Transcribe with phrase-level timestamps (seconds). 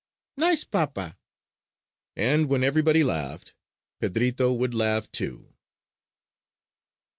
[0.35, 1.15] Nice papa!"
[2.15, 3.53] And when everybody laughed,
[4.01, 5.53] Pedrito would laugh too.